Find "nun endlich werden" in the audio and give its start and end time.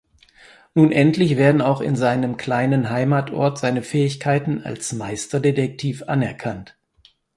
0.73-1.61